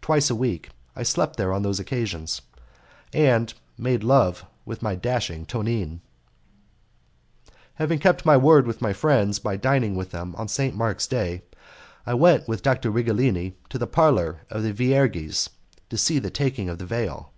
twice 0.00 0.30
a 0.30 0.34
week 0.36 0.70
I 0.94 1.02
slept 1.02 1.34
there 1.34 1.52
on 1.52 1.62
those 1.62 1.80
occasions, 1.80 2.40
and 3.12 3.52
made 3.76 4.04
love 4.04 4.46
with 4.64 4.80
my 4.80 4.94
dashing 4.94 5.44
Tonine. 5.44 5.98
Having 7.74 7.98
kept 7.98 8.24
my 8.24 8.36
word 8.36 8.64
with 8.64 8.80
my 8.80 8.92
friends 8.92 9.40
by 9.40 9.56
dining 9.56 9.96
with 9.96 10.12
them 10.12 10.36
on 10.36 10.46
St. 10.46 10.76
Mark's 10.76 11.08
Day, 11.08 11.42
I 12.06 12.14
went 12.14 12.46
with 12.46 12.62
Dr. 12.62 12.92
Righelini 12.92 13.54
to 13.68 13.76
the 13.76 13.88
parlour 13.88 14.42
of 14.50 14.62
the 14.62 14.72
Vierges 14.72 15.48
to 15.90 15.98
see 15.98 16.20
the 16.20 16.30
taking 16.30 16.68
of 16.68 16.78
the 16.78 16.86
veil. 16.86 17.32